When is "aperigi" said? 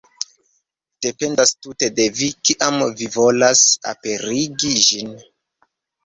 3.91-4.71